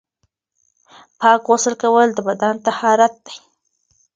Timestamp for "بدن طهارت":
2.27-3.13